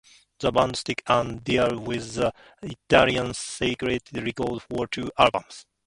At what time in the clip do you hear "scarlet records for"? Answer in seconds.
3.35-4.87